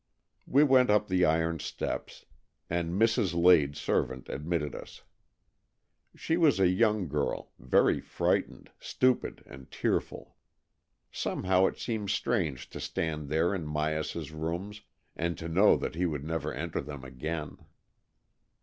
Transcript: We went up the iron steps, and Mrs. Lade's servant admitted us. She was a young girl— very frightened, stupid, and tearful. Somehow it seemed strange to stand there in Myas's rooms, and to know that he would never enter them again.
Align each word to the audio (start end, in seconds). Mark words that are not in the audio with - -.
We 0.47 0.63
went 0.63 0.89
up 0.89 1.07
the 1.09 1.25
iron 1.25 1.59
steps, 1.59 2.25
and 2.71 2.99
Mrs. 2.99 3.35
Lade's 3.39 3.79
servant 3.79 4.29
admitted 4.29 4.73
us. 4.73 5.03
She 6.15 6.37
was 6.37 6.59
a 6.59 6.67
young 6.67 7.07
girl— 7.07 7.51
very 7.59 7.99
frightened, 7.99 8.71
stupid, 8.79 9.43
and 9.45 9.69
tearful. 9.69 10.37
Somehow 11.11 11.67
it 11.67 11.77
seemed 11.77 12.09
strange 12.09 12.67
to 12.71 12.79
stand 12.79 13.29
there 13.29 13.53
in 13.53 13.67
Myas's 13.67 14.31
rooms, 14.31 14.81
and 15.15 15.37
to 15.37 15.47
know 15.47 15.77
that 15.77 15.93
he 15.93 16.07
would 16.07 16.23
never 16.23 16.51
enter 16.51 16.81
them 16.81 17.03
again. 17.05 17.59